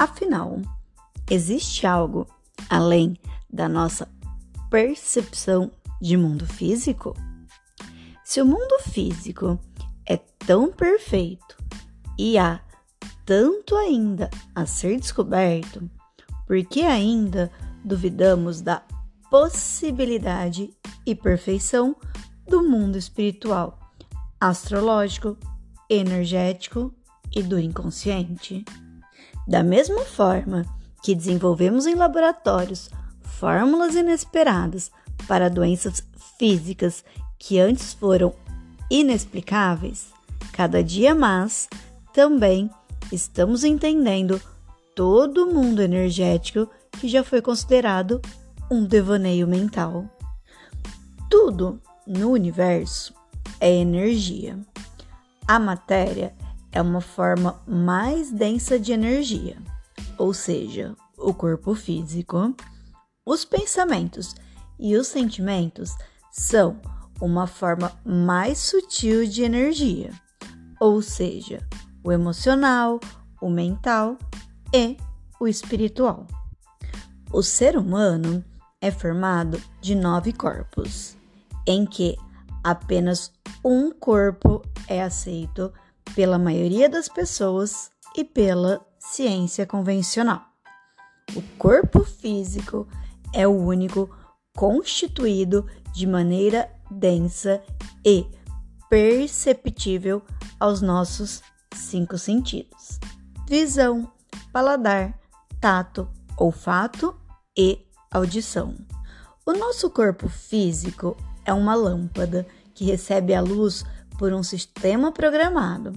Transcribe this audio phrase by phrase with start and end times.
[0.00, 0.62] Afinal,
[1.30, 2.26] existe algo
[2.70, 3.18] além
[3.52, 4.08] da nossa
[4.70, 5.70] percepção
[6.00, 7.14] de mundo físico?
[8.24, 9.60] Se o mundo físico
[10.08, 11.54] é tão perfeito
[12.18, 12.62] e há
[13.26, 15.90] tanto ainda a ser descoberto,
[16.46, 17.52] por que ainda
[17.84, 18.82] duvidamos da
[19.30, 20.74] possibilidade
[21.04, 21.94] e perfeição
[22.48, 23.78] do mundo espiritual,
[24.40, 25.36] astrológico,
[25.90, 26.90] energético
[27.36, 28.64] e do inconsciente?
[29.46, 30.64] Da mesma forma
[31.02, 32.90] que desenvolvemos em laboratórios
[33.22, 34.90] fórmulas inesperadas
[35.26, 36.04] para doenças
[36.38, 37.04] físicas
[37.38, 38.34] que antes foram
[38.90, 40.08] inexplicáveis,
[40.52, 41.68] cada dia mais
[42.12, 42.70] também
[43.12, 44.40] estamos entendendo
[44.94, 48.20] todo o mundo energético que já foi considerado
[48.70, 50.04] um devaneio mental.
[51.30, 53.14] Tudo no universo
[53.58, 54.58] é energia.
[55.46, 59.56] A matéria é uma forma mais densa de energia,
[60.18, 62.54] ou seja, o corpo físico.
[63.24, 64.34] Os pensamentos
[64.78, 65.94] e os sentimentos
[66.30, 66.80] são
[67.20, 70.10] uma forma mais sutil de energia,
[70.80, 71.66] ou seja,
[72.02, 72.98] o emocional,
[73.40, 74.16] o mental
[74.72, 74.96] e
[75.38, 76.26] o espiritual.
[77.32, 78.44] O ser humano
[78.80, 81.16] é formado de nove corpos,
[81.66, 82.16] em que
[82.64, 83.32] apenas
[83.64, 85.72] um corpo é aceito
[86.14, 90.42] pela maioria das pessoas e pela ciência convencional.
[91.34, 92.88] O corpo físico
[93.32, 94.10] é o único
[94.56, 97.62] constituído de maneira densa
[98.04, 98.26] e
[98.88, 100.22] perceptível
[100.58, 101.42] aos nossos
[101.74, 102.98] cinco sentidos:
[103.48, 104.10] visão,
[104.52, 105.18] paladar,
[105.60, 107.14] tato, olfato
[107.56, 108.74] e audição.
[109.46, 113.84] O nosso corpo físico é uma lâmpada que recebe a luz
[114.20, 115.94] por um sistema programado.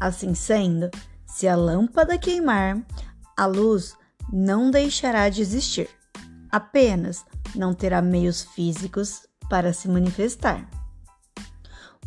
[0.00, 0.90] Assim sendo,
[1.26, 2.82] se a lâmpada queimar,
[3.36, 3.94] a luz
[4.32, 5.86] não deixará de existir,
[6.50, 7.22] apenas
[7.54, 10.66] não terá meios físicos para se manifestar.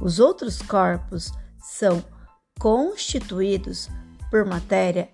[0.01, 1.31] Os outros corpos
[1.61, 2.03] são
[2.59, 3.91] constituídos
[4.31, 5.07] por matéria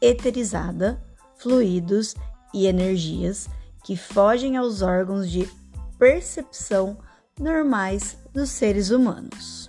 [0.00, 1.04] eterizada,
[1.36, 2.14] fluidos
[2.54, 3.48] e energias
[3.82, 5.50] que fogem aos órgãos de
[5.98, 6.96] percepção
[7.40, 9.68] normais dos seres humanos.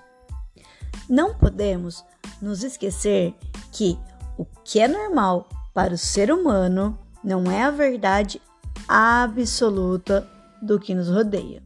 [1.10, 2.04] Não podemos
[2.42, 3.34] nos esquecer
[3.72, 3.98] que
[4.38, 8.42] o que é normal para o ser humano não é a verdade
[8.88, 10.28] absoluta
[10.62, 11.64] do que nos rodeia.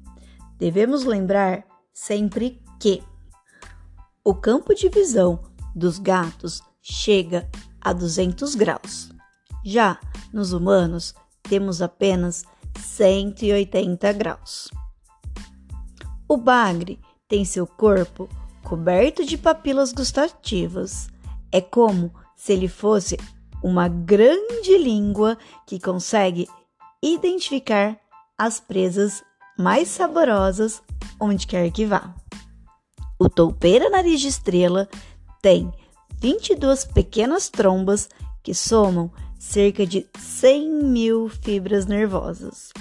[0.57, 1.63] Devemos lembrar
[1.93, 3.03] sempre que
[4.23, 5.39] o campo de visão
[5.75, 7.49] dos gatos chega
[7.79, 9.11] a 200 graus.
[9.63, 9.99] Já
[10.31, 12.43] nos humanos, temos apenas
[12.79, 14.69] 180 graus.
[16.27, 18.29] O bagre tem seu corpo
[18.63, 21.09] coberto de papilas gustativas.
[21.51, 23.17] É como se ele fosse
[23.63, 26.47] uma grande língua que consegue
[27.01, 27.97] identificar
[28.37, 29.23] as presas
[29.57, 30.81] mais saborosas
[31.19, 32.13] onde quer que vá.
[33.19, 34.89] O toupeira nariz de estrela
[35.41, 35.71] tem
[36.19, 38.09] 22 pequenas trombas
[38.41, 42.71] que somam cerca de 100 mil fibras nervosas,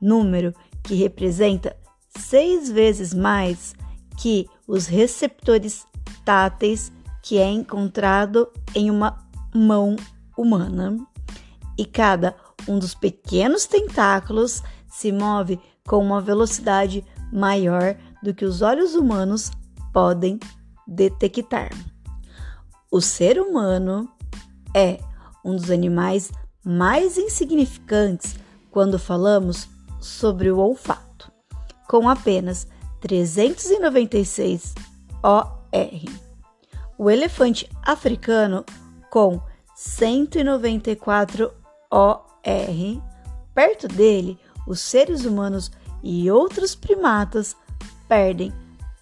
[0.00, 1.76] número que representa
[2.18, 3.74] seis vezes mais
[4.20, 5.86] que os receptores
[6.26, 6.92] táteis
[7.22, 9.18] que é encontrado em uma
[9.54, 9.96] mão
[10.36, 10.98] humana.
[11.78, 12.36] E cada
[12.68, 19.50] um dos pequenos tentáculos se move com uma velocidade maior do que os olhos humanos
[19.90, 20.38] podem
[20.86, 21.70] detectar.
[22.92, 24.06] O ser humano
[24.74, 25.00] é
[25.42, 26.30] um dos animais
[26.62, 28.36] mais insignificantes
[28.70, 29.66] quando falamos
[29.98, 31.32] sobre o olfato,
[31.88, 32.68] com apenas
[33.00, 34.74] 396
[35.22, 35.56] OR.
[36.98, 38.64] O elefante africano
[39.10, 39.40] com
[39.74, 41.52] 194
[41.90, 42.22] OR.
[43.54, 45.70] Perto dele, os seres humanos
[46.02, 47.56] e outros primatas
[48.06, 48.52] perdem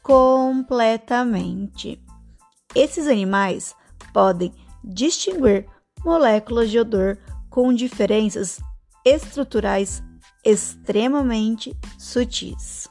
[0.02, 2.00] completamente.
[2.74, 3.74] Esses animais
[4.12, 4.52] podem
[4.82, 5.66] distinguir
[6.04, 7.18] moléculas de odor
[7.50, 8.60] com diferenças
[9.04, 10.02] estruturais
[10.44, 12.88] extremamente sutis.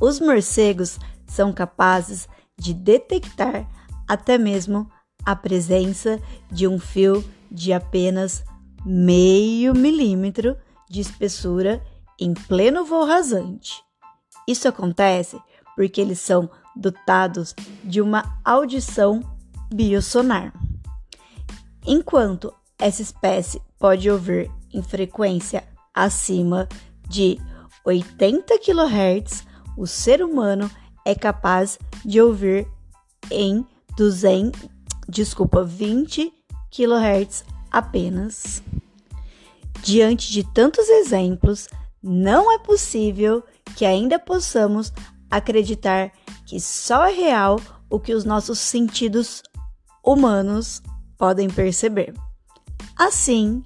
[0.00, 2.28] Os morcegos são capazes
[2.58, 3.66] de detectar
[4.06, 4.90] até mesmo
[5.24, 6.20] a presença
[6.50, 8.44] de um fio de apenas
[8.84, 10.56] meio milímetro
[10.90, 11.82] de espessura
[12.20, 13.82] em pleno voo rasante.
[14.46, 15.40] Isso acontece
[15.74, 19.20] porque eles são dotados de uma audição
[19.72, 20.52] biosonar.
[21.86, 25.64] Enquanto essa espécie pode ouvir em frequência
[25.94, 26.68] acima
[27.08, 27.38] de
[27.84, 29.45] 80 kHz,
[29.76, 30.70] o ser humano
[31.04, 32.66] é capaz de ouvir
[33.30, 34.68] em 200,
[35.08, 36.32] desculpa, 20
[36.70, 38.62] kHz apenas.
[39.82, 41.68] Diante de tantos exemplos,
[42.02, 43.42] não é possível
[43.76, 44.92] que ainda possamos
[45.30, 46.12] acreditar
[46.44, 49.42] que só é real o que os nossos sentidos
[50.04, 50.82] humanos
[51.18, 52.14] podem perceber.
[52.96, 53.64] Assim,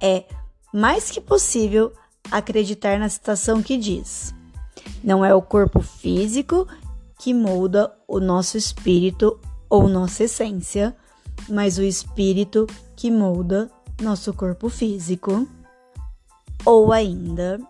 [0.00, 0.24] é
[0.72, 1.92] mais que possível
[2.30, 4.34] acreditar na citação que diz:
[5.02, 6.66] Não é o corpo físico
[7.18, 9.38] que molda o nosso espírito
[9.68, 10.96] ou nossa essência,
[11.48, 12.66] mas o espírito
[12.96, 13.70] que molda
[14.00, 15.46] nosso corpo físico.
[16.64, 17.60] Ou ainda,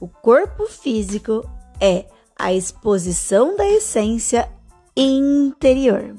[0.00, 1.48] o corpo físico
[1.80, 2.06] é
[2.38, 4.48] a exposição da essência
[4.96, 6.14] interior.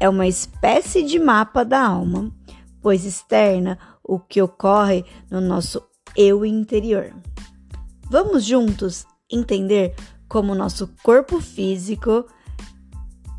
[0.00, 2.30] É uma espécie de mapa da alma,
[2.80, 5.82] pois externa o que ocorre no nosso
[6.16, 7.14] eu interior.
[8.10, 9.94] Vamos juntos entender
[10.28, 12.26] como nosso corpo físico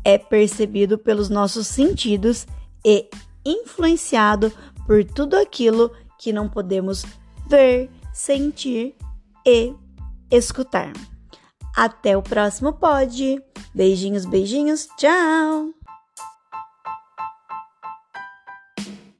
[0.04, 2.46] é percebido pelos nossos sentidos
[2.84, 3.08] e
[3.44, 4.52] influenciado
[4.86, 7.04] por tudo aquilo que não podemos
[7.48, 8.94] ver, sentir
[9.46, 9.74] e
[10.30, 10.92] escutar.
[11.74, 13.42] Até o próximo pod.
[13.74, 15.83] Beijinhos, beijinhos, tchau!